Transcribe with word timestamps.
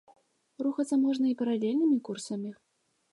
Рухацца 0.67 0.95
можна 1.03 1.25
і 1.31 1.35
паралельнымі 1.41 1.97
курсамі. 2.09 2.51